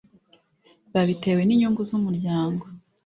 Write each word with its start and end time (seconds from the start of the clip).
Babitewe 0.93 1.41
n’ 1.45 1.49
inyungu 1.55 1.81
z’ 1.89 1.91
Umuryango 1.99 2.63